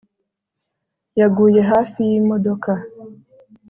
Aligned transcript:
Yaguye 1.19 1.61
hafi 1.71 1.99
yimodoka 2.11 2.71